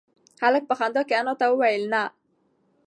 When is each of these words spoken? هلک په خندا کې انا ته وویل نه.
هلک 0.43 0.63
په 0.69 0.73
خندا 0.79 1.01
کې 1.07 1.13
انا 1.19 1.33
ته 1.39 1.45
وویل 1.49 1.83
نه. 1.93 2.03